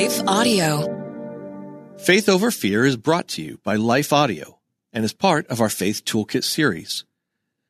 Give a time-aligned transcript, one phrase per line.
[0.00, 1.94] Life Audio.
[1.98, 4.58] Faith Over Fear is brought to you by Life Audio
[4.94, 7.04] and is part of our Faith Toolkit series.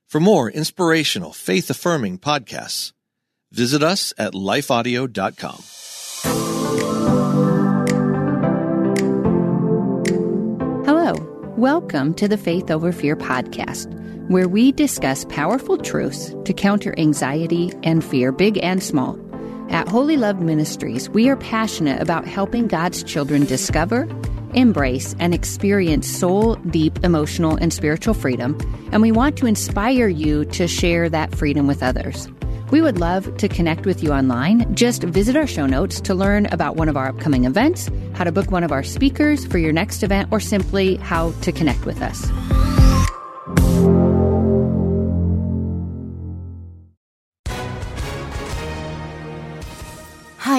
[0.07, 2.93] For more inspirational, faith affirming podcasts,
[3.51, 5.65] visit us at lifeaudio.com.
[10.85, 11.15] Hello,
[11.57, 13.93] welcome to the Faith Over Fear podcast,
[14.31, 19.19] where we discuss powerful truths to counter anxiety and fear, big and small.
[19.71, 24.09] At Wholly Loved Ministries, we are passionate about helping God's children discover,
[24.53, 28.59] embrace, and experience soul deep emotional and spiritual freedom,
[28.91, 32.29] and we want to inspire you to share that freedom with others.
[32.73, 34.75] We would love to connect with you online.
[34.75, 38.33] Just visit our show notes to learn about one of our upcoming events, how to
[38.33, 42.03] book one of our speakers for your next event, or simply how to connect with
[42.03, 42.29] us.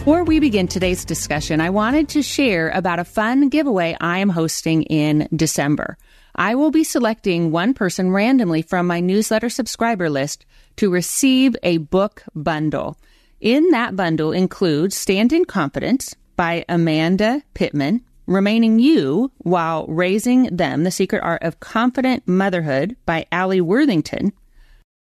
[0.00, 4.30] Before we begin today's discussion, I wanted to share about a fun giveaway I am
[4.30, 5.98] hosting in December.
[6.34, 10.46] I will be selecting one person randomly from my newsletter subscriber list
[10.76, 12.96] to receive a book bundle.
[13.42, 20.84] In that bundle includes Stand in Confidence by Amanda Pittman, Remaining You While Raising Them,
[20.84, 24.32] The Secret Art of Confident Motherhood by Alli Worthington,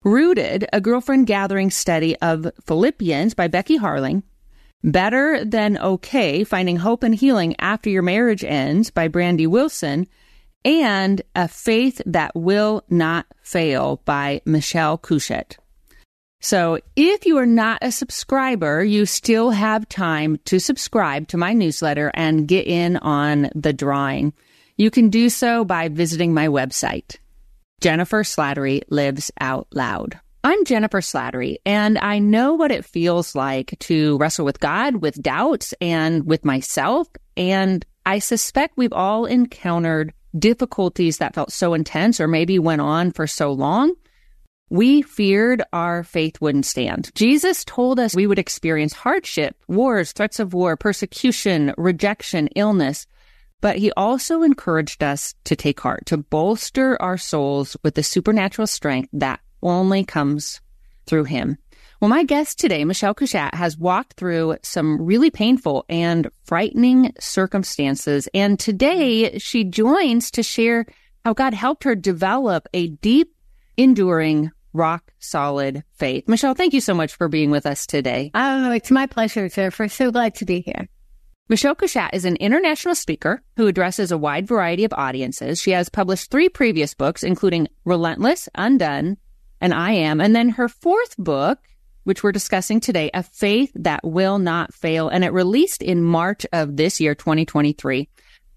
[0.04, 4.24] Rooted, a girlfriend gathering study of Philippians by Becky Harling,
[4.84, 10.08] Better Than Okay, Finding Hope and Healing After Your Marriage Ends by Brandy Wilson,
[10.64, 15.58] and A Faith That Will Not Fail by Michele Cushatt.
[16.42, 21.52] So if you are not a subscriber, you still have time to subscribe to my
[21.52, 24.34] newsletter and get in on the drawing.
[24.78, 27.18] You can do so by visiting my website.
[27.82, 30.20] Jennifer Slattery lives out loud.
[30.42, 35.22] I'm Jennifer Slattery, and I know what it feels like to wrestle with God, with
[35.22, 37.10] doubts, and with myself.
[37.36, 43.12] And I suspect we've all encountered difficulties that felt so intense or maybe went on
[43.12, 43.96] for so long.
[44.70, 47.12] We feared our faith wouldn't stand.
[47.16, 53.08] Jesus told us we would experience hardship, wars, threats of war, persecution, rejection, illness.
[53.60, 58.68] But he also encouraged us to take heart, to bolster our souls with the supernatural
[58.68, 60.62] strength that only comes
[61.06, 61.58] through him.
[62.00, 68.30] Well, my guest today, Michele Cushatt, has walked through some really painful and frightening circumstances.
[68.34, 70.86] And today she joins to share
[71.26, 73.36] how God helped her develop a deep,
[73.76, 76.28] enduring, rock solid faith.
[76.28, 78.32] Michele, thank you so much for being with us today.
[78.34, 79.90] Oh, it's my pleasure, Jennifer.
[79.90, 80.88] So glad to be here.
[81.50, 85.60] Michele Cushatt is an international speaker who addresses a wide variety of audiences.
[85.60, 89.18] She has published three previous books, including Relentless, Undone,
[89.62, 90.22] and I Am.
[90.22, 91.60] And then her fourth book,
[92.04, 95.10] which we're discussing today, A Faith That Will Not Fail.
[95.10, 98.10] And it released in March of this year, 2023.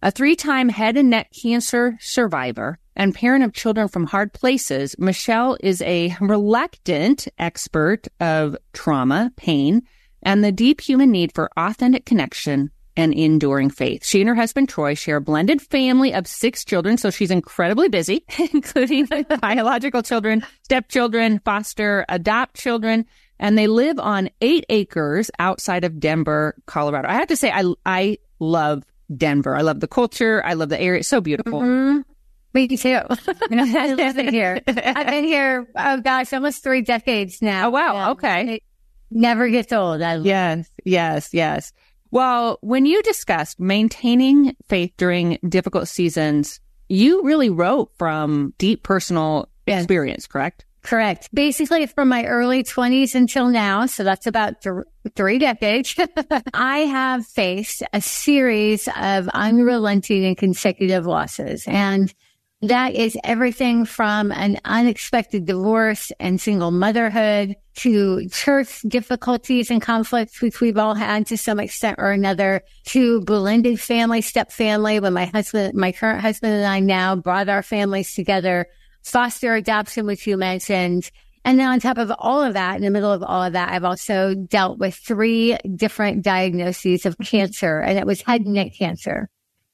[0.05, 4.97] A three time head and neck cancer survivor and parent of children from hard places,
[4.99, 9.83] Michele is a reluctant expert of trauma, pain,
[10.23, 14.05] and the deep human need for authentic connection and enduring faith.
[14.05, 17.89] She and her husband Troy share a blended family of six children, so she's incredibly
[17.89, 19.09] busy, including
[19.41, 23.07] biological children, stepchildren, foster, adopt children,
[23.39, 27.09] and they live on eight acres outside of Denver, Colorado.
[27.09, 28.85] I have to say, I I love
[29.17, 29.57] Denver.
[29.57, 30.43] I love the culture.
[30.45, 31.01] I love the area.
[31.01, 31.61] It's so beautiful.
[31.61, 32.01] Mm-hmm.
[32.55, 33.01] Me too.
[33.51, 34.61] I live here.
[34.67, 37.69] I've been here, oh gosh, almost three decades now.
[37.69, 38.11] Oh wow.
[38.13, 38.57] Okay.
[38.57, 38.63] It
[39.11, 40.03] never gets old.
[40.03, 41.73] I yes, yes, yes.
[42.13, 46.61] Well, when you discussed maintaining faith during difficult seasons,
[46.91, 50.67] you really wrote from deep personal experience, correct?
[50.83, 51.31] Correct.
[51.33, 54.85] Basically, from my early 20s until now, so that's about th-
[55.17, 55.97] three decades,
[56.55, 61.65] I have faced a series of unrelenting and consecutive losses.
[61.67, 62.13] And
[62.63, 70.41] that is everything from an unexpected divorce and single motherhood to church difficulties and conflicts,
[70.41, 75.13] which we've all had to some extent or another, to blended family, step family, when
[75.13, 78.69] my husband, my current husband and I now brought our families together,
[79.03, 81.11] foster adoption, which you mentioned.
[81.45, 83.73] And then on top of all of that, in the middle of all of that,
[83.73, 88.75] I've also dealt with three different diagnoses of cancer and it was head and neck
[88.79, 89.29] cancer.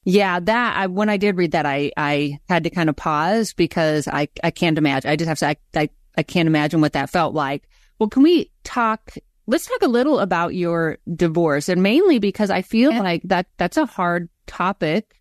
[0.09, 3.53] Yeah, that I, when I did read that, I I had to kind of pause
[3.53, 5.11] because I I can't imagine.
[5.11, 5.49] I just have to.
[5.49, 7.69] I, I I can't imagine what that felt like.
[7.99, 9.17] Well, can we talk?
[9.47, 13.03] Let's talk a little about your divorce, and mainly because I feel yeah.
[13.03, 15.15] like that that's a hard topic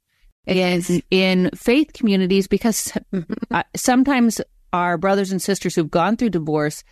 [0.45, 0.89] yes.
[0.89, 3.33] in, in faith communities because mm-hmm.
[3.51, 4.39] uh, sometimes
[4.71, 6.85] our brothers and sisters who've gone through divorce,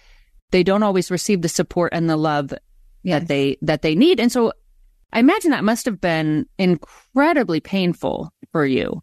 [0.51, 2.53] they don't always receive the support and the love
[3.03, 3.21] yes.
[3.21, 4.51] that they that they need, and so
[5.15, 9.01] I imagine that must have been incredibly painful for you.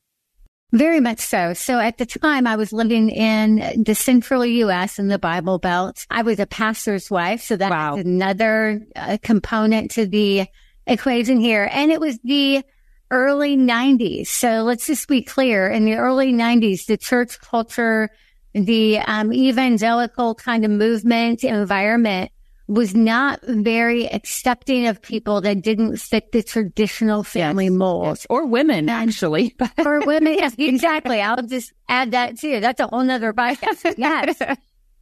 [0.71, 1.55] Very much so.
[1.55, 4.99] So at the time I was living in the central U.S.
[4.99, 6.07] in the Bible Belt.
[6.11, 7.41] I was a pastor's wife.
[7.41, 7.97] So that's wow.
[7.97, 10.45] another uh, component to the
[10.87, 11.71] equation here.
[11.73, 12.63] And it was the
[13.11, 14.27] early 90s.
[14.27, 15.67] So let's just be clear.
[15.71, 18.11] In the early 90s, the church culture,
[18.53, 22.31] the um, evangelical kind of movement environment
[22.73, 28.07] was not very accepting of people that didn't fit the traditional family yes, mold.
[28.07, 28.27] Yes.
[28.31, 29.55] Or women, actually.
[29.85, 31.21] or women, yes, exactly.
[31.21, 32.61] I'll just add that too.
[32.61, 33.95] That's a whole nother podcast.
[34.03, 34.41] Yes.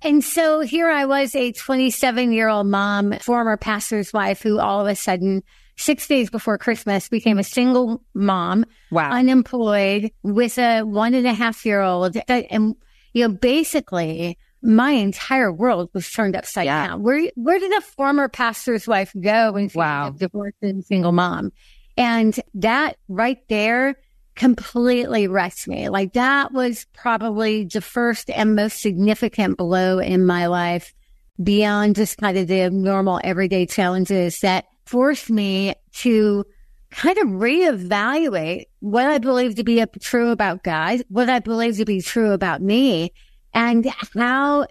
[0.02, 4.80] and so here I was, a 27 year old mom, former pastor's wife, who all
[4.80, 5.42] of a sudden,
[5.76, 8.64] six days before Christmas, became a single mom.
[8.90, 9.12] Wow.
[9.12, 12.16] Unemployed with a one and a half year old.
[12.28, 12.74] And,
[13.12, 16.88] you know, basically, my entire world was turned upside yeah.
[16.88, 17.02] down.
[17.02, 20.10] Where where did a former pastor's wife go when she wow.
[20.10, 21.52] divorced and single mom?
[21.96, 23.96] And that right there
[24.36, 25.88] completely wrecked me.
[25.88, 30.94] Like that was probably the first and most significant blow in my life
[31.42, 36.44] beyond just kind of the normal everyday challenges that forced me to
[36.90, 41.84] kind of reevaluate what I believe to be true about God, what I believe to
[41.84, 43.12] be true about me,
[43.54, 44.66] and how,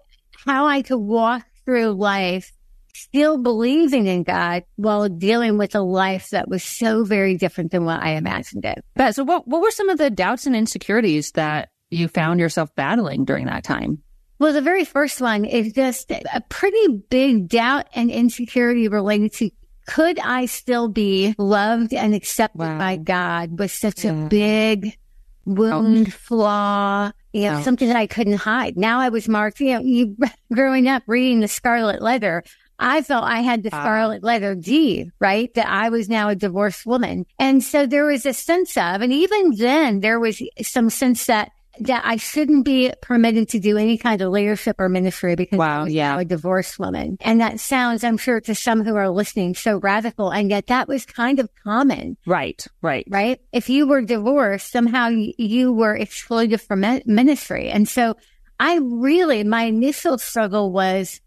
[0.46, 2.52] how I could walk through life
[2.96, 7.86] still believing in God while dealing with a life that was so very different than
[7.86, 8.84] what I imagined it.
[8.96, 12.74] But so what, what were some of the doubts and insecurities that you found yourself
[12.76, 14.04] battling during that time?
[14.38, 19.52] Well, the very first one is just a pretty big doubt and insecurity related to
[19.86, 22.78] could I still be loved and accepted wow.
[22.78, 24.12] by God with such yeah.
[24.12, 24.98] a big
[25.46, 26.12] wound, oh.
[26.12, 28.78] flaw, you know, something that I couldn't hide.
[28.78, 30.18] Now I was marked, you know, you
[30.54, 32.44] growing up reading the Scarlet Letter,
[32.80, 33.82] I felt I had the ah.
[33.82, 35.54] Scarlet Letter D, right?
[35.54, 37.26] That I was now a divorced woman.
[37.38, 41.52] And so there was a sense of, and even then there was some sense that
[41.82, 45.86] that I shouldn't be permitted to do any kind of leadership or ministry because wow,
[45.86, 46.20] yeah.
[46.20, 47.18] a divorced woman.
[47.22, 50.30] And that sounds, I'm sure to some who are listening, so radical.
[50.30, 52.18] And yet that was kind of common.
[52.26, 53.06] Right, right.
[53.10, 53.42] Right.
[53.52, 57.70] If you were divorced, somehow you were excluded from ministry.
[57.70, 58.16] And so
[58.60, 61.22] I really, my initial struggle was,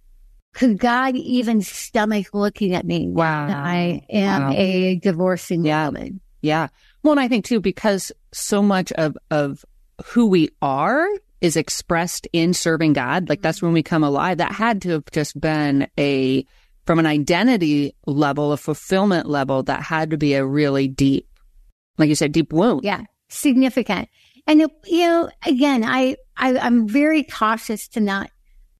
[0.55, 3.09] could God even stomach looking at me?
[3.09, 3.49] Wow.
[3.49, 4.53] I am wow.
[4.53, 5.87] a divorcing yeah.
[5.87, 6.21] woman.
[6.43, 6.69] Yeah.
[7.03, 9.65] Well, and I think too, because so much of, of
[10.07, 11.07] who we are
[11.41, 13.29] is expressed in serving God.
[13.29, 14.39] Like that's when we come alive.
[14.39, 16.47] That had to have just been a,
[16.87, 21.29] from an identity level, a fulfillment level, that had to be a really deep,
[21.99, 22.83] like you said, deep wound.
[22.85, 23.03] Yeah.
[23.29, 24.09] Significant.
[24.47, 28.31] And, you know, again, I, I, I'm very cautious to not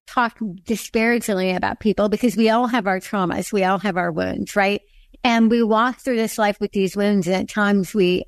[0.07, 3.51] talk disparagingly about people because we all have our traumas.
[3.51, 4.81] We all have our wounds, right?
[5.23, 8.25] And we walk through this life with these wounds and at times we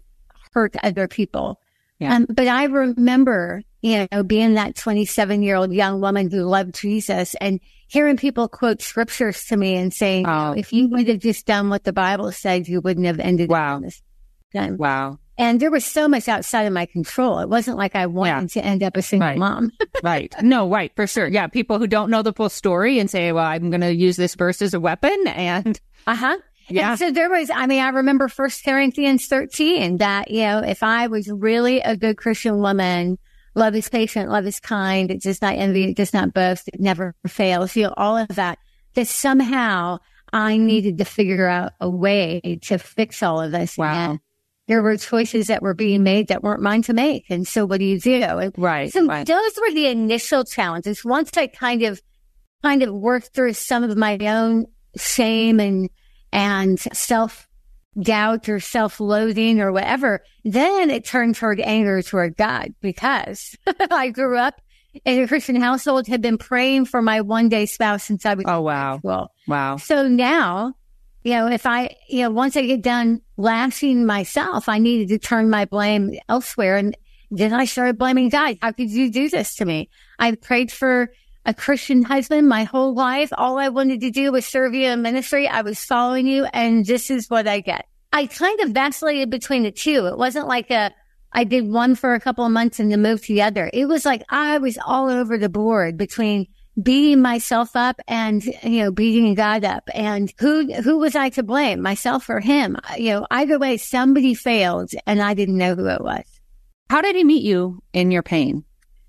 [0.53, 1.59] hurt other people.
[1.99, 2.15] Yeah.
[2.15, 6.75] Um, but I remember, you know, being that 27 year old young woman who loved
[6.75, 10.53] Jesus and hearing people quote scriptures to me and saying, oh.
[10.53, 13.79] if you would have just done what the Bible said, you wouldn't have ended wow.
[13.79, 14.01] this
[14.53, 14.77] time.
[14.77, 15.19] Wow.
[15.37, 17.39] And there was so much outside of my control.
[17.39, 18.61] It wasn't like I wanted yeah.
[18.61, 19.37] to end up a single right.
[19.37, 19.71] mom.
[20.03, 20.33] right.
[20.41, 20.93] No, right.
[20.95, 21.27] For sure.
[21.27, 21.47] Yeah.
[21.47, 24.35] People who don't know the full story and say, well, I'm going to use this
[24.35, 25.79] verse as a weapon and.
[26.07, 26.37] Uh huh.
[26.67, 26.91] Yeah.
[26.91, 30.81] And so there was, I mean, I remember First Corinthians 13 that, you know, if
[30.83, 33.17] I was really a good Christian woman,
[33.53, 36.79] love is patient, love is kind, it does not envy, it does not boast, it
[36.79, 38.57] never fails, you know, all of that,
[38.95, 39.99] that somehow
[40.33, 43.77] I needed to figure out a way to fix all of this.
[43.77, 44.19] Wow.
[44.67, 47.25] there were choices that were being made that weren't mine to make.
[47.29, 48.23] And so what do you do?
[48.23, 48.91] And right.
[48.91, 49.25] So right.
[49.25, 51.05] those were the initial challenges.
[51.05, 52.01] Once I kind of,
[52.63, 54.65] kind of worked through some of my own
[54.97, 55.89] shame and,
[56.35, 57.47] and self
[57.99, 63.55] doubt or self loathing or whatever, then it turned toward anger toward God because
[63.89, 64.61] I grew up
[65.05, 68.45] in a Christian household, had been praying for my one day spouse since I was.
[68.47, 68.99] Oh, wow.
[69.01, 69.77] Well, wow.
[69.77, 70.73] So now,
[71.23, 75.19] you know, if I, you know, once I get done lashing myself, I needed to
[75.19, 76.77] turn my blame elsewhere.
[76.77, 76.97] And
[77.31, 78.57] then I started blaming God.
[78.61, 79.89] How could you do this to me?
[80.19, 81.11] I prayed for
[81.45, 83.29] a Christian husband my whole life.
[83.37, 85.47] All I wanted to do was serve you in ministry.
[85.47, 87.85] I was following you and this is what I get.
[88.11, 90.07] I kind of vacillated between the two.
[90.07, 90.91] It wasn't like a,
[91.31, 93.69] I did one for a couple of months and then moved to the other.
[93.73, 96.47] It was like I was all over the board between
[96.81, 99.83] beating myself up and, you know, beating God up.
[99.93, 101.81] And who, who was I to blame?
[101.81, 102.77] Myself or him?
[102.97, 106.23] You know, either way, somebody failed and I didn't know who it was.
[106.89, 108.64] How did he meet you in your pain?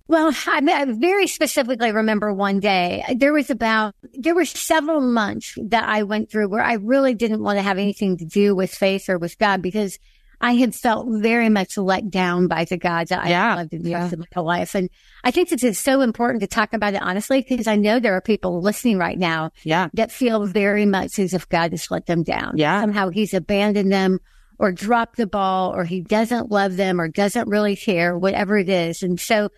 [0.08, 5.54] Well, I, I very specifically remember one day there was about, there were several months
[5.68, 8.72] that I went through where I really didn't want to have anything to do with
[8.72, 9.98] faith or with God because
[10.40, 13.54] I had felt very much let down by the God that Yeah.
[13.54, 14.02] I loved in the Yeah.
[14.02, 14.74] rest of my life.
[14.74, 14.90] And
[15.24, 18.14] I think this is so important to talk about it honestly because I know there
[18.14, 19.88] are people listening right now Yeah.
[19.94, 22.52] that feel very much as if God has let them down.
[22.58, 22.80] Yeah.
[22.82, 24.18] Somehow he's abandoned them
[24.58, 28.68] or dropped the ball or he doesn't love them or doesn't really care, whatever it
[28.68, 29.02] is.
[29.02, 29.48] And so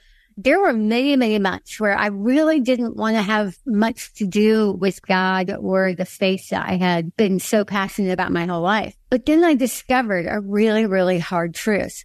[0.41, 4.73] there were many, many months where I really didn't want to have much to do
[4.73, 8.95] with God or the faith that I had been so passionate about my whole life.
[9.11, 12.05] But then I discovered a really, really hard truth.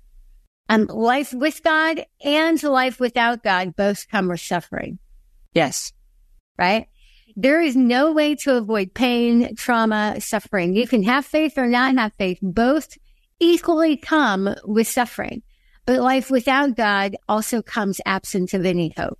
[0.68, 4.98] Um, life with God and life without God both come with suffering
[5.54, 5.94] Yes.
[6.58, 6.88] right?
[7.36, 10.76] There is no way to avoid pain, trauma, suffering.
[10.76, 12.40] You can have faith or not have faith.
[12.42, 12.98] Both
[13.40, 15.44] equally come with suffering.
[15.86, 19.20] But life without God also comes absent of any hope.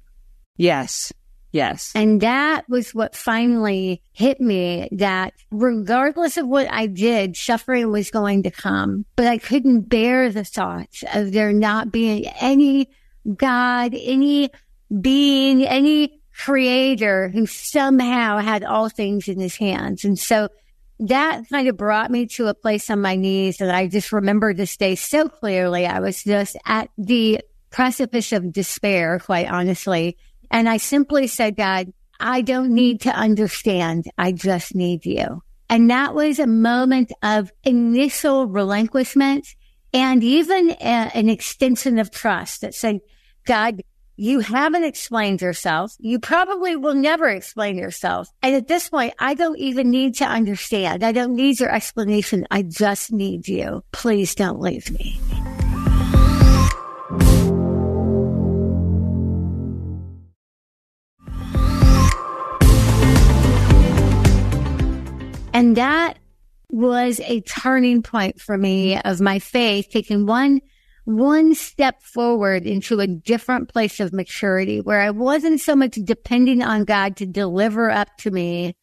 [0.58, 1.12] Yes.
[1.52, 1.92] Yes.
[1.94, 8.10] And that was what finally hit me that regardless of what I did, suffering was
[8.10, 9.06] going to come.
[9.16, 12.90] But I couldn't bear the thoughts of there not being any
[13.38, 14.50] God, any
[15.00, 20.04] being, any creator who somehow had all things in his hands.
[20.04, 20.50] And so
[21.08, 24.54] that kind of brought me to a place on my knees that I just remember
[24.54, 25.86] this day so clearly.
[25.86, 27.42] I was just at the
[27.72, 30.18] precipice of despair, quite honestly.
[30.50, 34.06] And I simply said, God, I don't need to understand.
[34.18, 35.44] I just need you.
[35.70, 39.48] And that was a moment of initial relinquishment
[39.94, 43.00] and even a, an extension of trust that said,
[43.46, 43.82] God,
[44.16, 45.96] you haven't explained yourself.
[46.00, 48.30] You probably will never explain yourself.
[48.42, 51.04] And at this point, I don't even need to understand.
[51.04, 52.46] I don't need your explanation.
[52.52, 53.84] I just need you.
[53.92, 55.20] Please don't leave me.
[65.56, 66.18] And that
[66.70, 70.62] was a turning point for me of my faith, taking one,
[71.06, 76.64] one step forward into a different place of maturity where I wasn't so much depending
[76.64, 78.76] on God to deliver up to me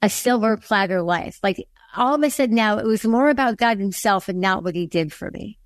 [0.00, 1.38] a silver platter life.
[1.42, 4.74] Like all of a sudden now it was more about God himself and not what
[4.74, 5.58] he did for me.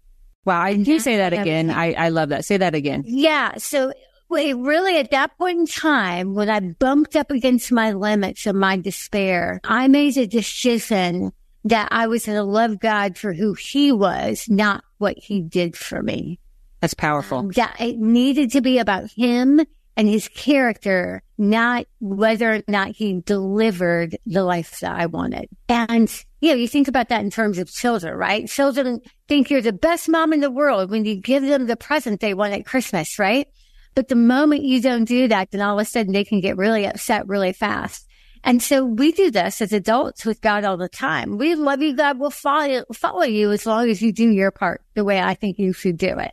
[0.45, 0.67] Wow.
[0.67, 1.71] Can you say that again?
[1.71, 2.45] I, I love that.
[2.45, 3.05] Say that again.
[3.07, 3.57] Yeah.
[3.59, 3.93] So
[4.29, 8.59] wait, really at that point in time, when I bumped up against my limits and
[8.59, 11.33] my despair, I made a decision
[11.65, 15.77] that I was going to love God for who he was, not what he did
[15.77, 16.39] for me.
[16.81, 17.39] That's powerful.
[17.39, 19.65] Um, that it needed to be about him
[19.97, 25.49] and his character, not whether or not he delivered the life that I wanted.
[25.69, 28.49] And, you know, you think about that in terms of children, right?
[28.49, 32.21] Children think you're the best mom in the world when you give them the present
[32.21, 33.47] they want at Christmas, right?
[33.95, 36.57] But the moment you don't do that, then all of a sudden they can get
[36.57, 38.07] really upset really fast.
[38.45, 41.39] And so we do this as adults with God all the time.
[41.39, 41.95] We love you.
[41.95, 45.35] God will follow, follow you as long as you do your part the way I
[45.35, 46.33] think you should do it.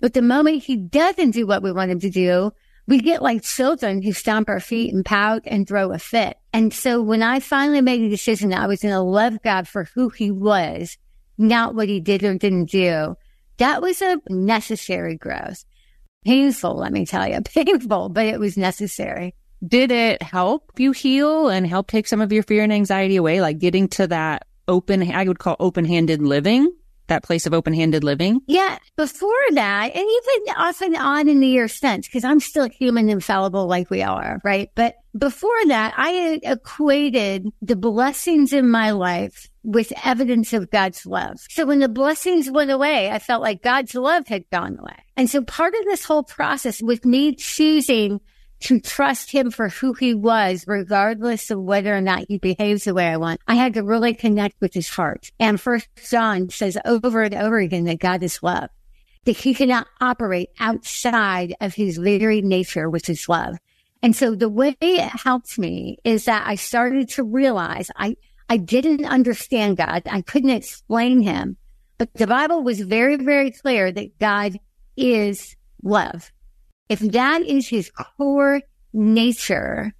[0.00, 2.52] But the moment he doesn't do what we want him to do,
[2.86, 6.36] we get like children who stomp our feet and pout and throw a fit.
[6.52, 9.66] And so when I finally made a decision that I was going to love God
[9.66, 10.96] for who he was,
[11.38, 13.16] not what he did or didn't do,
[13.56, 15.64] that was a necessary growth.
[16.24, 19.34] Painful, let me tell you, painful, but it was necessary.
[19.66, 23.40] Did it help you heal and help take some of your fear and anxiety away?
[23.40, 26.72] Like getting to that open, I would call open handed living,
[27.08, 28.40] that place of open handed living?
[28.46, 32.68] Yeah, before that, and even off and on in the years since, because I'm still
[32.68, 34.70] human and fallible like we are, right?
[34.74, 41.38] But before that, I equated the blessings in my life with evidence of God's love.
[41.50, 44.96] So when the blessings went away, I felt like God's love had gone away.
[45.16, 48.20] And so part of this whole process with me choosing
[48.60, 52.94] to trust him for who he was, regardless of whether or not he behaves the
[52.94, 53.40] way I want.
[53.46, 55.30] I had to really connect with his heart.
[55.38, 58.70] And first John says over and over again that God is love,
[59.24, 63.56] that he cannot operate outside of his very nature, which is love.
[64.02, 68.16] And so the way it helped me is that I started to realize I,
[68.48, 70.02] I didn't understand God.
[70.06, 71.56] I couldn't explain him,
[71.98, 74.58] but the Bible was very, very clear that God
[74.96, 76.30] is love.
[76.88, 78.62] If that is his core
[78.92, 79.92] nature,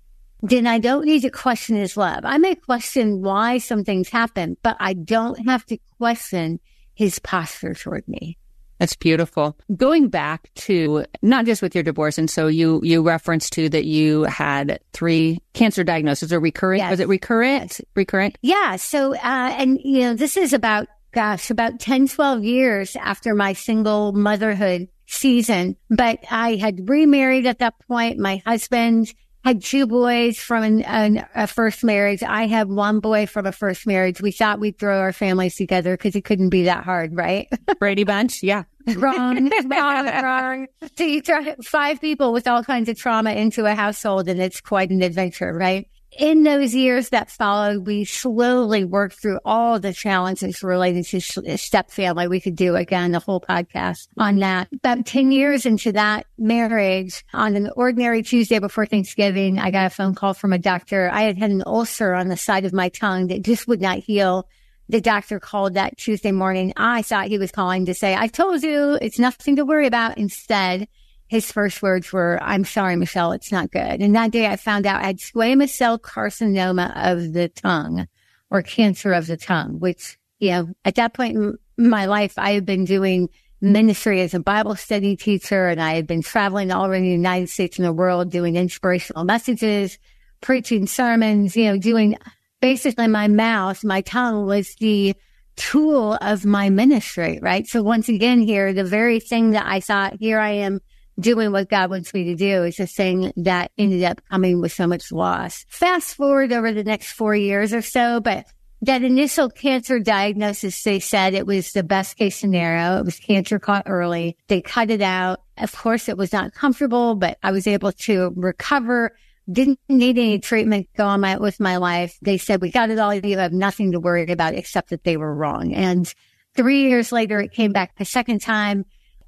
[0.42, 2.20] then I don't need to question his love.
[2.24, 6.60] I may question why some things happen, but I don't have to question
[6.94, 8.38] his posture toward me.
[8.78, 9.56] That's beautiful.
[9.74, 13.86] Going back to not just with your divorce, and so you you referenced to that
[13.86, 16.30] you had three cancer diagnoses.
[16.30, 16.80] Or recurrent?
[16.80, 16.90] Yes.
[16.90, 17.80] Was it recurrent?
[17.94, 18.36] Recurrent?
[18.42, 18.76] Yeah.
[18.76, 23.54] So, uh, and you know, this is about gosh, about 10, 12 years after my
[23.54, 25.76] single motherhood season.
[25.90, 28.18] But I had remarried at that point.
[28.18, 29.12] My husband
[29.46, 32.22] had two boys from an, an, a first marriage.
[32.24, 34.20] I had one boy from a first marriage.
[34.20, 37.48] We thought we'd throw our families together because it couldn't be that hard, right?
[37.78, 38.64] Brady Bunch, yeah.
[38.96, 40.66] wrong, wrong, wrong.
[40.96, 44.60] So you throw five people with all kinds of trauma into a household and it's
[44.60, 45.88] quite an adventure, right?
[46.18, 51.90] In those years that followed, we slowly worked through all the challenges related to step
[51.90, 52.28] family.
[52.28, 54.68] We could do again the whole podcast on that.
[54.72, 59.90] About 10 years into that marriage, on an ordinary Tuesday before Thanksgiving, I got a
[59.90, 61.10] phone call from a doctor.
[61.12, 63.98] I had had an ulcer on the side of my tongue that just would not
[63.98, 64.48] heal.
[64.88, 66.72] The doctor called that Tuesday morning.
[66.76, 70.16] I thought he was calling to say, I told you it's nothing to worry about.
[70.16, 70.86] Instead,
[71.28, 74.00] his first words were, I'm sorry, Michele, it's not good.
[74.00, 78.06] And that day I found out I had squamous cell carcinoma of the tongue
[78.50, 82.52] or cancer of the tongue, which, you know, at that point in my life, I
[82.52, 83.28] had been doing
[83.60, 87.48] ministry as a Bible study teacher and I had been traveling all around the United
[87.48, 89.98] States and the world doing inspirational messages,
[90.40, 92.16] preaching sermons, you know, doing
[92.60, 95.14] basically my mouth, my tongue was the
[95.56, 97.66] tool of my ministry, right?
[97.66, 100.80] So once again here, the very thing that I thought, here I am
[101.18, 104.72] doing what God wants me to do is a thing that ended up coming with
[104.72, 105.64] so much loss.
[105.68, 108.46] Fast forward over the next four years or so, but
[108.82, 112.98] that initial cancer diagnosis, they said it was the best case scenario.
[112.98, 114.36] It was cancer caught early.
[114.48, 115.40] They cut it out.
[115.56, 119.16] Of course, it was not comfortable, but I was able to recover.
[119.50, 122.18] Didn't need any treatment go on my, with my life.
[122.20, 123.14] They said, we got it all.
[123.14, 125.72] You have nothing to worry about except that they were wrong.
[125.72, 126.12] And
[126.54, 128.84] three years later, it came back a second time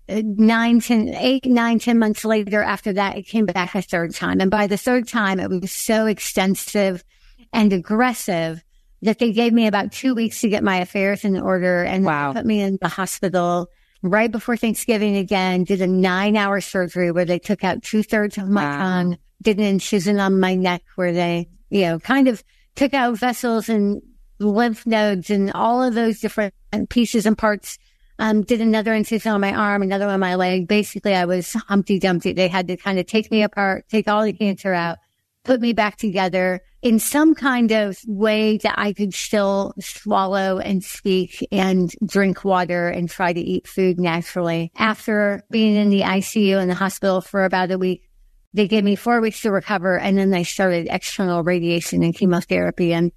[0.09, 4.41] nine, ten, eight, nine, ten months later after that, it came back a third time.
[4.41, 7.05] And by the third time, it was so extensive
[7.53, 8.63] and aggressive
[9.03, 12.33] that they gave me about two weeks to get my affairs in order and wow.
[12.33, 13.71] put me in the hospital
[14.03, 18.39] right before Thanksgiving again, did a nine hour surgery where they took out two thirds
[18.39, 18.79] of my wow.
[18.79, 22.43] tongue, did an incision on my neck where they, you know, kind of
[22.77, 24.03] took out vessels and
[24.39, 26.55] lymph nodes and all of those different
[26.89, 27.79] pieces and parts
[28.19, 30.67] um, did another incision on my arm, another on my leg.
[30.67, 32.33] Basically, I was Humpty Dumpty.
[32.33, 34.99] They had to kind of take me apart, take all the cancer out,
[35.45, 40.83] put me back together in some kind of way that I could still swallow and
[40.83, 44.73] speak and drink water and try to eat food naturally.
[44.77, 48.09] After being in the ICU in the hospital for about a week,
[48.53, 52.93] they gave me four weeks to recover and then they started external radiation and chemotherapy.
[52.93, 53.13] And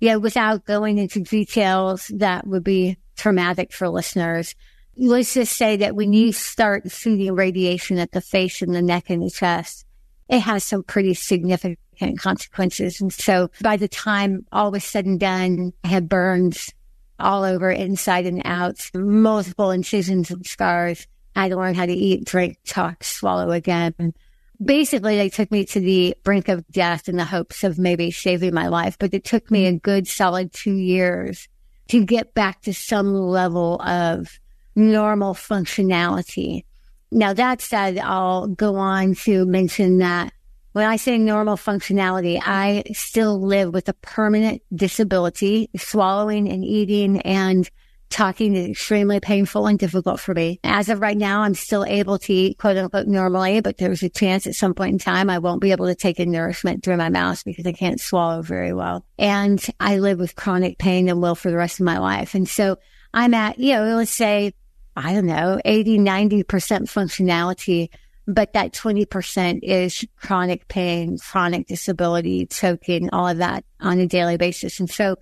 [0.00, 4.54] yeah, without going into details, that would be traumatic for listeners.
[4.96, 9.10] Let's just say that when you start shooting radiation at the face and the neck
[9.10, 9.84] and the chest,
[10.28, 13.00] it has some pretty significant consequences.
[13.00, 16.72] And so by the time all was said and done, I had burns
[17.18, 21.06] all over inside and out, multiple incisions and scars.
[21.34, 23.94] I had to learn how to eat, drink, talk, swallow again.
[23.98, 24.14] And
[24.62, 28.54] basically, they took me to the brink of death in the hopes of maybe saving
[28.54, 28.96] my life.
[28.98, 31.48] But it took me a good solid two years
[31.88, 34.38] to get back to some level of
[34.74, 36.64] normal functionality.
[37.10, 40.32] Now that said, I'll go on to mention that
[40.72, 47.22] when I say normal functionality, I still live with a permanent disability, swallowing and eating
[47.22, 47.70] and
[48.10, 50.60] talking is extremely painful and difficult for me.
[50.64, 54.08] As of right now, I'm still able to eat quote unquote normally, but there's a
[54.08, 56.96] chance at some point in time I won't be able to take in nourishment through
[56.96, 59.04] my mouth because I can't swallow very well.
[59.18, 62.34] And I live with chronic pain and will for the rest of my life.
[62.34, 62.78] And so
[63.12, 64.52] I'm at, you know, let's say,
[64.94, 67.88] I don't know, 80, 90% functionality,
[68.26, 74.36] but that 20% is chronic pain, chronic disability, choking, all of that on a daily
[74.36, 74.80] basis.
[74.80, 75.16] And so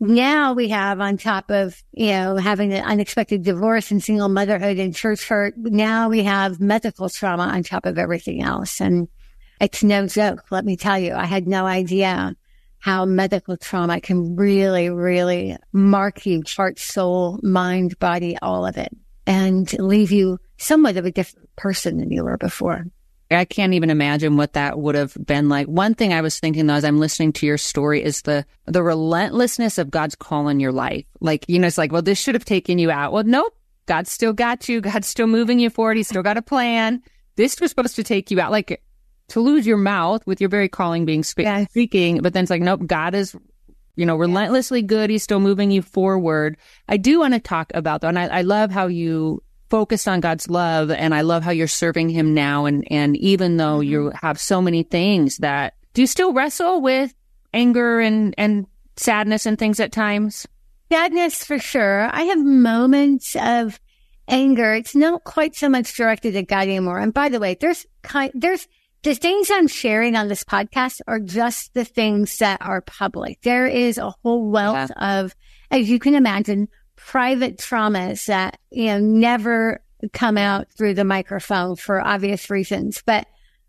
[0.00, 4.78] now we have on top of, you know, having an unexpected divorce and single motherhood
[4.78, 5.54] and church hurt.
[5.56, 8.80] Now we have medical trauma on top of everything else.
[8.80, 9.08] And
[9.60, 10.44] it's no joke.
[10.50, 12.36] Let me tell you, I had no idea
[12.78, 18.94] how medical trauma can really, really mark you, heart, soul, mind, body, all of it
[19.26, 22.86] and leave you somewhat of a different person than you were before.
[23.38, 25.66] I can't even imagine what that would have been like.
[25.66, 28.82] One thing I was thinking though, as I'm listening to your story is the, the
[28.82, 31.04] relentlessness of God's call in your life.
[31.20, 33.12] Like, you know, it's like, well, this should have taken you out.
[33.12, 33.56] Well, nope.
[33.86, 34.80] God still got you.
[34.80, 35.96] God's still moving you forward.
[35.96, 37.02] He's still got a plan.
[37.36, 38.50] This was supposed to take you out.
[38.50, 38.82] Like
[39.28, 42.62] to lose your mouth with your very calling being spe- speaking, but then it's like,
[42.62, 43.34] nope, God is,
[43.96, 45.10] you know, relentlessly good.
[45.10, 46.56] He's still moving you forward.
[46.88, 49.42] I do want to talk about though, and I, I love how you
[49.74, 52.64] focused on God's love and I love how you're serving him now.
[52.64, 53.90] And, and even though mm-hmm.
[53.90, 57.12] you have so many things that do you still wrestle with
[57.52, 60.46] anger and, and sadness and things at times?
[60.92, 62.08] Sadness for sure.
[62.12, 63.80] I have moments of
[64.28, 64.74] anger.
[64.74, 67.00] It's not quite so much directed at God anymore.
[67.00, 68.68] And by the way, there's kind, there's,
[69.02, 73.40] the things I'm sharing on this podcast are just the things that are public.
[73.42, 75.22] There is a whole wealth yeah.
[75.22, 75.34] of,
[75.72, 81.76] as you can imagine, private traumas that, you know, never come out through the microphone
[81.76, 83.02] for obvious reasons.
[83.04, 83.26] But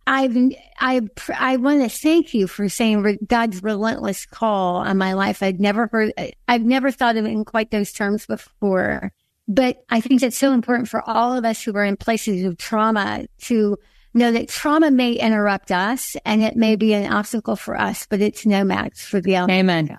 [0.07, 0.35] I've,
[0.79, 1.01] I,
[1.37, 5.41] I want to thank you for saying re- God's relentless call on my life.
[5.41, 6.13] I'd never heard,
[6.47, 9.11] I've never thought of it in quite those terms before.
[9.47, 12.57] But I think that's so important for all of us who are in places of
[12.57, 13.77] trauma to
[14.13, 18.21] know that trauma may interrupt us and it may be an obstacle for us, but
[18.21, 19.35] it's no match for the.
[19.35, 19.97] Amen.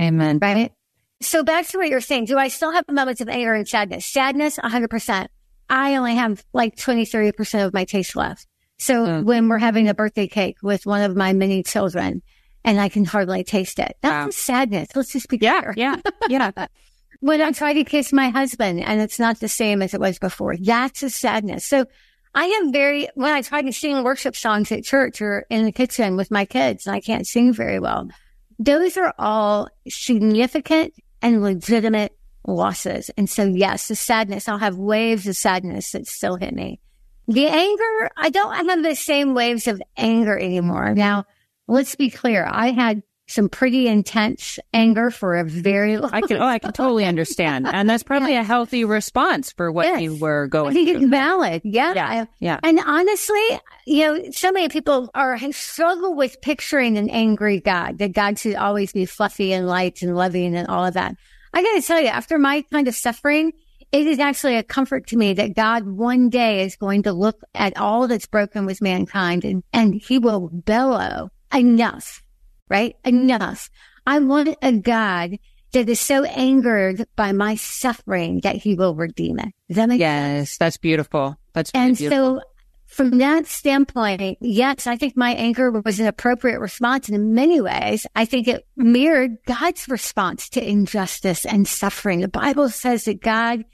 [0.00, 0.38] Amen.
[0.40, 0.72] Right?
[1.22, 2.26] So back to what you're saying.
[2.26, 4.06] Do I still have moments of anger and sadness?
[4.06, 5.28] Sadness, 100%.
[5.70, 8.46] I only have like 20, 30% of my taste left.
[8.78, 9.24] So mm.
[9.24, 12.22] when we're having a birthday cake with one of my many children
[12.64, 14.30] and I can hardly taste it, that's wow.
[14.30, 14.88] sadness.
[14.94, 15.74] Let's just be yeah, clear.
[15.76, 15.96] Yeah.
[16.28, 16.50] Yeah.
[17.20, 20.18] when I try to kiss my husband and it's not the same as it was
[20.18, 21.64] before, that's a sadness.
[21.64, 21.86] So
[22.34, 25.72] I am very, when I try to sing worship songs at church or in the
[25.72, 28.08] kitchen with my kids and I can't sing very well,
[28.58, 33.10] those are all significant and legitimate losses.
[33.16, 36.80] And so, yes, the sadness, I'll have waves of sadness that still hit me.
[37.28, 40.92] The anger, I don't have the same waves of anger anymore.
[40.94, 41.24] Now,
[41.68, 42.46] let's be clear.
[42.50, 46.72] I had some pretty intense anger for a very long I can oh I can
[46.72, 47.66] totally understand.
[47.66, 50.02] And that's probably a healthy response for what yes.
[50.02, 51.02] you were going I think through.
[51.02, 51.62] it's valid.
[51.64, 51.94] Yeah.
[51.94, 52.24] Yeah.
[52.40, 52.60] yeah.
[52.62, 58.12] And honestly, you know, so many people are struggle with picturing an angry God, that
[58.12, 61.16] God should always be fluffy and light and loving and all of that.
[61.54, 63.52] I gotta tell you, after my kind of suffering,
[63.92, 67.40] it is actually a comfort to me that God one day is going to look
[67.54, 72.22] at all that's broken with mankind and, and he will bellow enough
[72.72, 72.96] right?
[73.04, 73.70] Enough.
[74.06, 75.38] I want a God
[75.72, 79.52] that is so angered by my suffering that he will redeem it.
[79.68, 80.58] Does that make yes, sense?
[80.58, 81.36] That's beautiful.
[81.52, 82.40] That's and beautiful.
[82.40, 82.42] so
[82.86, 87.08] from that standpoint, yes, I think my anger was an appropriate response.
[87.08, 92.20] And in many ways, I think it mirrored God's response to injustice and suffering.
[92.20, 93.64] The Bible says that God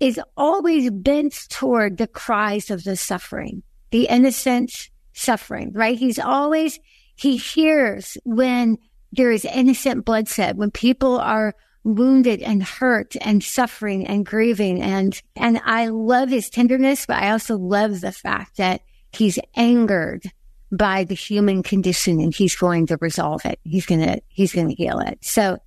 [0.00, 5.98] is always bent toward the cries of the suffering, the innocent suffering, right?
[5.98, 6.80] He's always
[7.16, 8.78] he hears when
[9.12, 14.82] there is innocent bloodshed, when people are wounded and hurt and suffering and grieving.
[14.82, 20.24] And, and I love his tenderness, but I also love the fact that he's angered
[20.72, 23.60] by the human condition and he's going to resolve it.
[23.62, 25.18] He's going to, he's going to heal it.
[25.22, 25.58] So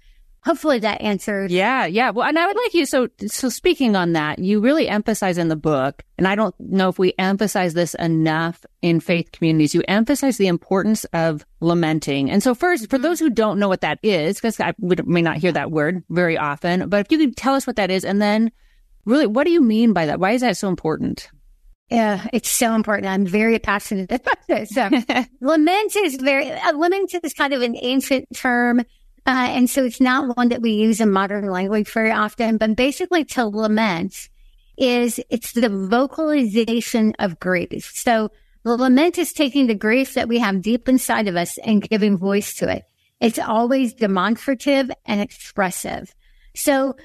[0.43, 1.51] hopefully that answers.
[1.51, 2.11] Yeah, yeah.
[2.11, 2.85] Well, and I would like you.
[2.85, 6.89] So, so speaking on that, you really emphasize in the book, and I don't know
[6.89, 9.75] if we emphasize this enough in faith communities.
[9.75, 12.29] You emphasize the importance of lamenting.
[12.29, 15.21] And so, first, for those who don't know what that is, because I would, may
[15.21, 18.05] not hear that word very often, but if you could tell us what that is,
[18.05, 18.51] and then
[19.05, 20.19] really, what do you mean by that?
[20.19, 21.29] Why is that so important?
[21.89, 23.07] Yeah, it's so important.
[23.07, 24.69] I'm very passionate about this.
[24.69, 24.89] So,
[25.41, 28.83] lament is very, uh, lament is kind of an ancient term
[29.25, 32.75] uh, and so it's not one that we use in modern language very often, but
[32.75, 34.29] basically to lament
[34.77, 37.91] is it's the vocalization of grief.
[37.93, 38.31] So
[38.63, 42.17] the lament is taking the grief that we have deep inside of us and giving
[42.17, 42.83] voice to it.
[43.19, 46.13] It's always demonstrative and expressive.
[46.55, 46.95] So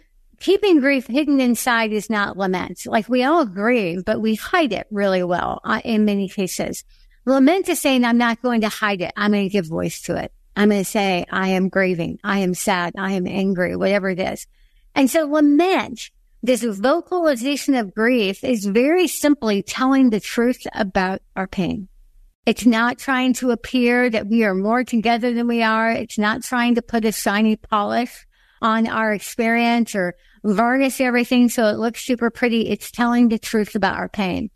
[0.41, 2.87] keeping grief hidden inside is not lament.
[2.87, 6.85] Like we all grieve, but we hide it really well uh, in many cases.
[7.27, 9.13] Lament is saying, I'm not going to hide it.
[9.17, 10.33] I'm going to give voice to it.
[10.57, 12.19] I'm going to say, I am grieving.
[12.23, 12.95] I am sad.
[12.97, 14.47] I am angry, whatever it is.
[14.95, 16.11] And so lament,
[16.43, 21.89] this vocalization of grief is very simply telling the truth about our pain.
[22.47, 25.91] It's not trying to appear that we are more together than we are.
[25.91, 28.27] It's not trying to put a shiny polish
[28.61, 30.15] on our experience or
[30.45, 32.69] varnish everything so it looks super pretty.
[32.69, 34.51] It's telling the truth about our pain.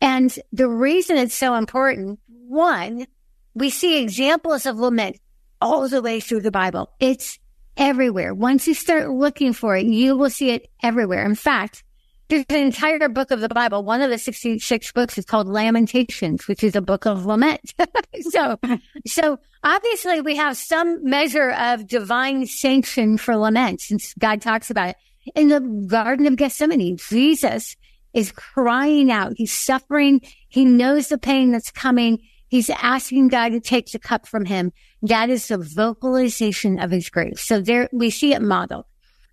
[0.00, 3.06] And the reason it's so important, one,
[3.54, 5.18] we see examples of lament
[5.64, 6.90] all the way through the Bible.
[7.00, 7.38] It's
[7.76, 8.34] everywhere.
[8.34, 11.24] Once you start looking for it, you will see it everywhere.
[11.24, 11.82] In fact,
[12.28, 13.82] there's an entire book of the Bible.
[13.82, 17.72] One of the 66 books is called Lamentations, which is a book of lament.
[18.20, 18.58] so,
[19.06, 24.90] so obviously we have some measure of divine sanction for lament since God talks about
[24.90, 24.96] it.
[25.34, 27.74] In the Garden of Gethsemane, Jesus
[28.12, 29.32] is crying out.
[29.36, 30.20] He's suffering.
[30.48, 32.20] He knows the pain that's coming.
[32.54, 34.72] He's asking God to take the cup from him.
[35.02, 37.40] That is the vocalization of his grief.
[37.40, 38.84] So there we see it modeled.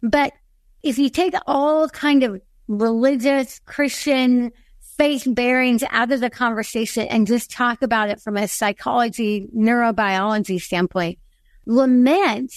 [0.02, 0.34] But
[0.82, 4.52] if you take all kind of religious Christian
[4.98, 10.60] faith bearings out of the conversation and just talk about it from a psychology, neurobiology
[10.60, 11.20] standpoint,
[11.68, 12.52] lament,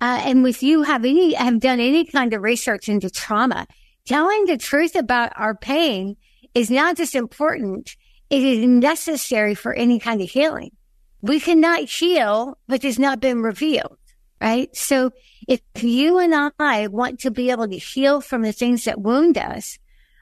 [0.00, 3.66] uh, and with you have any, have done any kind of research into trauma,
[4.06, 6.16] telling the truth about our pain
[6.54, 7.94] is not just important.
[8.30, 10.72] It is necessary for any kind of healing.
[11.20, 13.98] We cannot heal what has not been revealed
[14.40, 14.74] right?
[14.76, 15.10] So
[15.46, 19.38] if you and I want to be able to heal from the things that wound
[19.38, 19.78] us,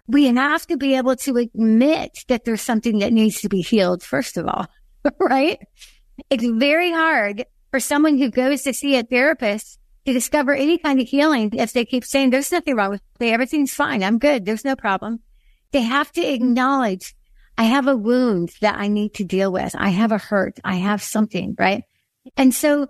[0.07, 4.03] we have to be able to admit that there's something that needs to be healed,
[4.03, 4.67] first of all,
[5.21, 5.59] right?
[6.31, 11.01] It's very hard for someone who goes to see a therapist to discover any kind
[11.01, 13.31] of healing if they keep saying there's nothing wrong with me.
[13.31, 14.05] Everything's fine.
[14.05, 14.45] I'm good.
[14.45, 15.21] There's no problem.
[15.73, 17.17] They have to acknowledge
[17.59, 19.75] I have a wound that I need to deal with.
[19.77, 20.59] I have a hurt.
[20.65, 21.85] I have something, right?
[22.37, 22.89] And so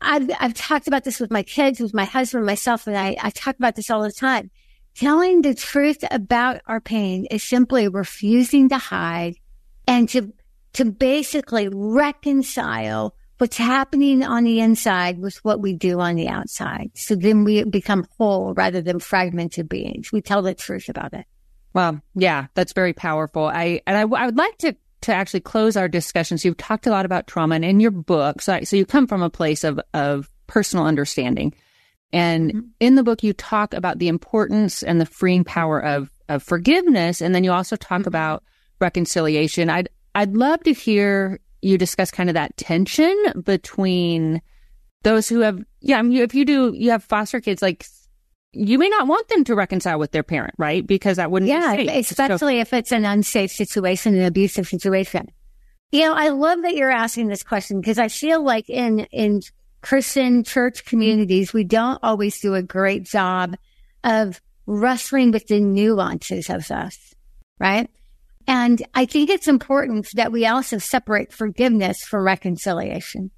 [0.00, 3.30] I've, I've talked about this with my kids, with my husband, myself, and I, I
[3.30, 4.50] talk about this all the time.
[4.94, 9.36] Telling the truth about our pain is simply refusing to hide
[9.86, 10.32] and to,
[10.74, 16.90] to basically reconcile what's happening on the inside with what we do on the outside.
[16.96, 20.10] So then we become whole rather than fragmented beings.
[20.10, 21.24] We tell the truth about it.
[21.78, 23.44] Well, yeah, that's very powerful.
[23.46, 26.90] I, and I, I would like to to actually close our discussions, you've talked a
[26.90, 29.80] lot about trauma and in your book, so, so you come from a place of,
[29.94, 31.54] of personal understanding.
[32.12, 32.60] And mm-hmm.
[32.80, 37.20] in the book, you talk about the importance and the freeing power of, of forgiveness.
[37.20, 38.08] And then you also talk mm-hmm.
[38.08, 38.42] about
[38.80, 39.70] reconciliation.
[39.70, 44.42] I'd, I'd love to hear you discuss kind of that tension between
[45.04, 47.86] those who have, yeah, I mean, if you do, you have foster kids, like
[48.52, 50.86] you may not want them to reconcile with their parent, right?
[50.86, 55.28] Because that wouldn't yeah, especially so, if it's an unsafe situation, an abusive situation.
[55.92, 59.42] You know, I love that you're asking this question because I feel like in in
[59.82, 63.56] Christian church communities, we don't always do a great job
[64.04, 67.14] of wrestling with the nuances of this,
[67.58, 67.88] right?
[68.46, 73.30] And I think it's important that we also separate forgiveness from reconciliation,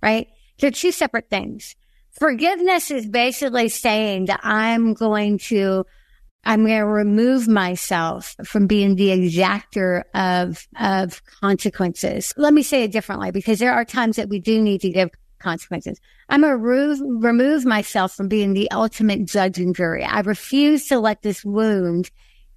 [0.00, 0.28] right?
[0.58, 1.74] They're two separate things.
[2.18, 5.84] Forgiveness is basically saying that I'm going to,
[6.44, 12.32] I'm going to remove myself from being the exactor of, of consequences.
[12.36, 15.10] Let me say it differently because there are times that we do need to give
[15.40, 16.00] consequences.
[16.28, 20.04] I'm going to remove, myself from being the ultimate judge and jury.
[20.04, 22.10] I refuse to let this wound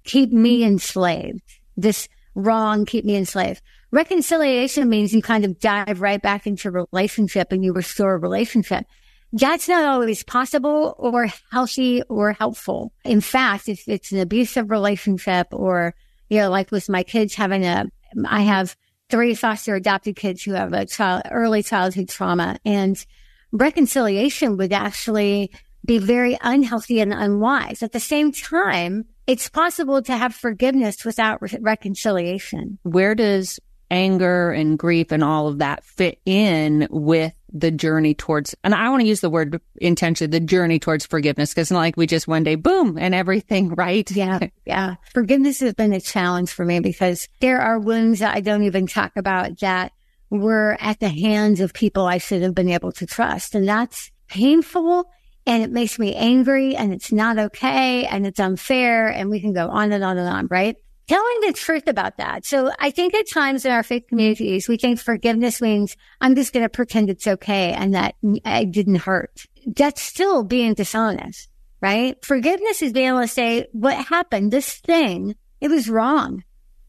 [0.04, 1.42] keep me enslaved.
[1.76, 3.60] This wrong keep me enslaved.
[3.90, 8.86] Reconciliation means you kind of dive right back into relationship and you restore a relationship
[9.32, 12.92] that's not always possible or healthy or helpful.
[13.04, 15.94] In fact, if it's an abusive relationship or,
[16.28, 17.86] you know, like with my kids having a,
[18.26, 18.76] I have
[19.10, 23.04] three foster adopted kids who have a child, early childhood trauma and
[23.52, 25.50] reconciliation would actually
[25.84, 27.82] be very unhealthy and unwise.
[27.82, 32.78] At the same time, it's possible to have forgiveness without re- reconciliation.
[32.82, 33.60] Where does
[33.90, 38.88] anger and grief and all of that fit in with the journey towards, and I
[38.90, 42.28] want to use the word intentionally, the journey towards forgiveness, because not like we just
[42.28, 44.10] one day, boom, and everything, right?
[44.10, 44.40] Yeah.
[44.64, 44.96] Yeah.
[45.12, 48.86] Forgiveness has been a challenge for me because there are wounds that I don't even
[48.86, 49.92] talk about that
[50.30, 53.54] were at the hands of people I should have been able to trust.
[53.54, 55.10] And that's painful
[55.46, 59.54] and it makes me angry and it's not okay and it's unfair and we can
[59.54, 60.76] go on and on and on, right?
[61.08, 62.44] Telling the truth about that.
[62.44, 66.52] So I think at times in our faith communities, we think forgiveness means I'm just
[66.52, 69.46] going to pretend it's okay and that I didn't hurt.
[69.66, 71.48] That's still being dishonest,
[71.80, 72.22] right?
[72.24, 76.44] Forgiveness is being able to say what happened, this thing, it was wrong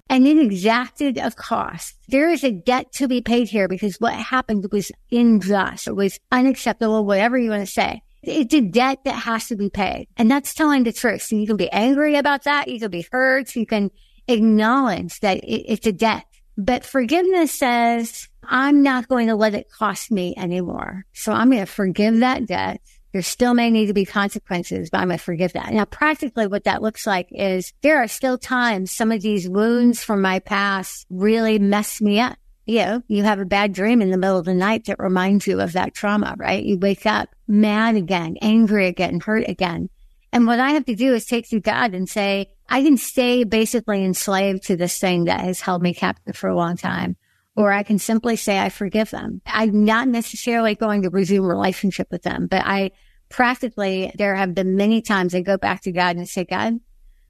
[0.10, 1.95] and it exacted a cost.
[2.08, 5.88] There is a debt to be paid here because what happened was unjust.
[5.88, 8.01] It was unacceptable, whatever you want to say.
[8.21, 10.08] It's a debt that has to be paid.
[10.17, 11.21] And that's telling the truth.
[11.21, 12.67] So you can be angry about that.
[12.67, 13.55] You can be hurt.
[13.55, 13.91] You can
[14.30, 16.26] acknowledge that it's a debt.
[16.58, 21.06] But forgiveness says, I'm not going to let it cost me anymore.
[21.13, 25.00] So I'm going to forgive that debt There still may need to be consequences, but
[25.00, 25.74] I'm going to forgive that.
[25.74, 30.04] Now, practically what that looks like is there are still times some of these wounds
[30.04, 32.38] from my past really mess me up.
[32.68, 35.48] You know, you have a bad dream in the middle of the night that reminds
[35.48, 36.63] you of that trauma, right?
[36.63, 39.89] You wake up mad again, angry again, hurt again.
[40.32, 43.43] And what I have to do is take to God and say, I can stay
[43.43, 47.17] basically enslaved to this thing that has held me captive for a long time.
[47.55, 49.41] Or I can simply say, I forgive them.
[49.45, 52.91] I'm not necessarily going to resume relationship with them, but I
[53.27, 56.79] practically, there have been many times I go back to God and say, God,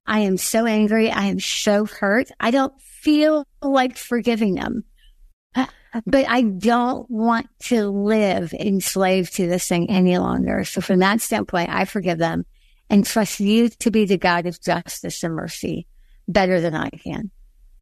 [0.05, 1.09] I am so angry.
[1.09, 2.29] I am so hurt.
[2.39, 4.83] I don't feel like forgiving them,
[5.55, 10.63] but I don't want to live enslaved to this thing any longer.
[10.65, 12.45] So from that standpoint, I forgive them
[12.89, 15.87] and trust you to be the God of justice and mercy
[16.27, 17.31] better than I can.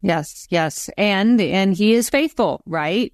[0.02, 0.90] Yes, yes.
[0.98, 3.12] And and he is faithful, right?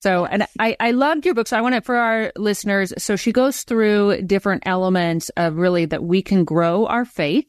[0.00, 1.46] So, and I, I loved your book.
[1.46, 2.94] So I want it for our listeners.
[2.96, 7.46] So she goes through different elements of really that we can grow our faith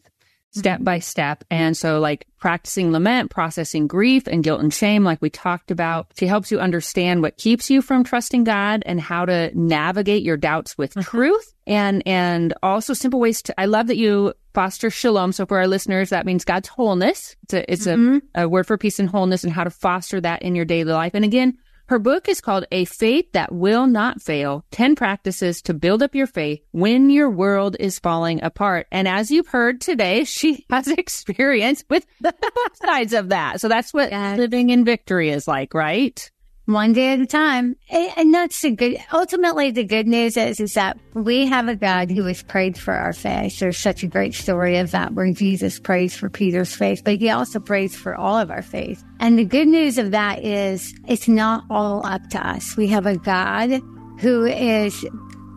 [0.52, 1.44] step by step.
[1.50, 6.08] And so like practicing lament, processing grief and guilt and shame, like we talked about.
[6.18, 10.38] She helps you understand what keeps you from trusting God and how to navigate your
[10.38, 11.02] doubts with mm-hmm.
[11.02, 15.32] truth and, and also simple ways to, I love that you foster shalom.
[15.32, 17.36] So for our listeners, that means God's wholeness.
[17.44, 18.18] It's a, it's mm-hmm.
[18.36, 20.92] a, a word for peace and wholeness and how to foster that in your daily
[20.92, 21.14] life.
[21.14, 21.58] And again,
[21.92, 26.16] her book is called A Faith That Will Not Fail 10 Practices to Build Up
[26.16, 28.88] Your Faith When Your World is Falling Apart.
[28.94, 32.34] And as you've heard today, she has experience with the
[32.76, 33.60] sides of that.
[33.60, 34.38] So that's what yes.
[34.38, 36.32] living in victory is like, right?
[36.74, 37.76] One day at a time.
[37.90, 42.12] And that's the good, ultimately the good news is, is that we have a God
[42.12, 43.60] who has prayed for our faith.
[43.60, 47.30] There's such a great story of that where Jesus prays for Peter's faith, but he
[47.30, 49.04] also prays for all of our faith.
[49.20, 52.76] And the good news of that is it's not all up to us.
[52.78, 53.82] We have a God
[54.20, 55.06] who is,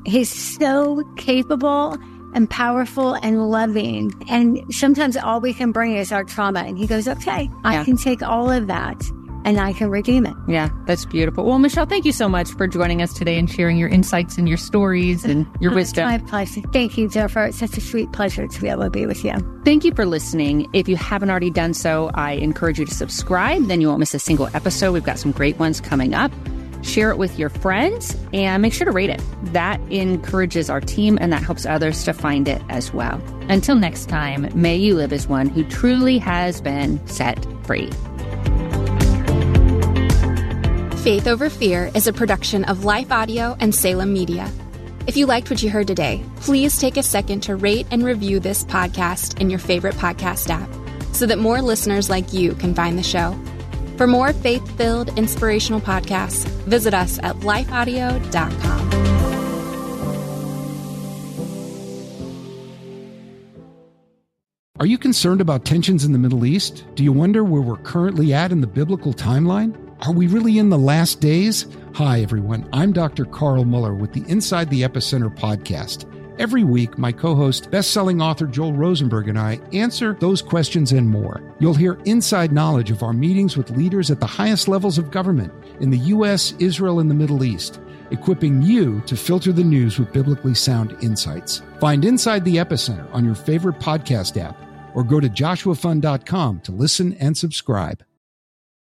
[0.07, 1.97] he's so capable
[2.35, 4.13] and powerful and loving.
[4.29, 6.61] And sometimes all we can bring is our trauma.
[6.61, 7.85] And he goes, okay, I yeah.
[7.85, 9.01] can take all of that
[9.45, 10.35] and I can redeem it.
[10.49, 11.45] Yeah, that's beautiful.
[11.45, 14.49] Well, Michele, thank you so much for joining us today and sharing your insights and
[14.49, 16.09] your stories and your oh, wisdom.
[16.09, 16.63] my pleasure.
[16.73, 17.45] Thank you, Jennifer.
[17.45, 19.35] It's such a sweet pleasure to be able to be with you.
[19.65, 20.69] Thank you for listening.
[20.73, 23.67] If you haven't already done so, I encourage you to subscribe.
[23.67, 24.93] Then you won't miss a single episode.
[24.93, 26.33] We've got some great ones coming up.
[26.83, 29.23] Share it with your friends and make sure to rate it.
[29.45, 33.23] That encourages our team and that helps others to find it as well.
[33.49, 37.91] Until next time, may you live as one who truly has been set free.
[41.05, 44.51] Faith Over Fear is a production of Life Audio and Salem Media.
[45.07, 48.41] If you liked what you heard today, please take a second to rate and review
[48.41, 50.67] this podcast in your favorite podcast app
[51.15, 53.39] so that more listeners like you can find the show.
[53.99, 58.93] For more faith filled, inspirational podcasts, visit us at lifeaudio.com.
[64.81, 66.87] Are you concerned about tensions in the Middle East?
[66.95, 69.84] Do you wonder where we're currently at in the biblical timeline?
[70.07, 71.65] Are we really in the last days?
[71.95, 72.69] Hi, everyone.
[72.75, 73.25] I'm Dr.
[73.25, 76.05] Carl Moeller with the Inside the Epicenter podcast.
[76.39, 80.93] Every week, my co host, best selling author Joel Rosenberg, and I answer those questions
[80.93, 81.41] and more.
[81.59, 85.55] You'll hear inside knowledge of our meetings with leaders at the highest levels of government
[85.81, 90.13] in the U.S., Israel, and the Middle East, equipping you to filter the news with
[90.13, 91.63] biblically sound insights.
[91.81, 94.55] Find Inside the Epicenter on your favorite podcast app
[94.95, 98.05] or go to joshuafund.com to listen and subscribe.